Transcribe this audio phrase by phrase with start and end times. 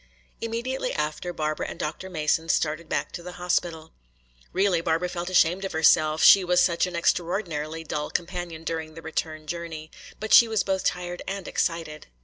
[0.41, 2.09] Immediately after Barbara and Dr.
[2.09, 3.93] Mason started back to the hospital.
[4.51, 9.03] Really, Barbara felt ashamed of herself, she was such an extraordinarily dull companion during the
[9.03, 9.91] return journey.
[10.19, 12.07] But she was both tired and excited.